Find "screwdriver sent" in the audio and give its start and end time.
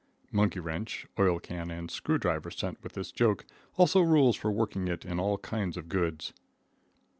1.91-2.81